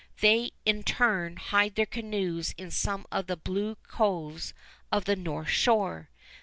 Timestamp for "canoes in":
1.85-2.71